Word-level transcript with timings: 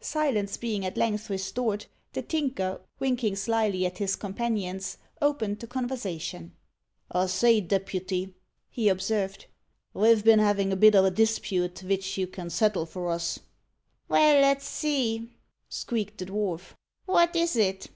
Silence 0.00 0.56
being 0.56 0.84
at 0.84 0.96
length 0.96 1.30
restored, 1.30 1.86
the 2.12 2.20
Tinker, 2.20 2.80
winking 2.98 3.36
slyly 3.36 3.86
at 3.86 3.98
his 3.98 4.16
companions, 4.16 4.98
opened 5.22 5.60
the 5.60 5.68
conversation. 5.68 6.52
"I 7.12 7.26
say, 7.26 7.60
deputy," 7.60 8.34
he 8.70 8.88
observed, 8.88 9.46
"ve've 9.94 10.24
bin 10.24 10.40
havin' 10.40 10.72
a 10.72 10.76
bit 10.76 10.96
o' 10.96 11.04
a 11.04 11.12
dispute 11.12 11.78
vich 11.78 12.18
you 12.18 12.26
can 12.26 12.50
settle 12.50 12.86
for 12.86 13.08
us." 13.08 13.38
"Well, 14.08 14.40
let's 14.42 14.66
see," 14.66 15.30
squeaked 15.68 16.18
the 16.18 16.26
dwarf. 16.26 16.74
"What 17.06 17.36
is 17.36 17.54
it?" 17.54 17.88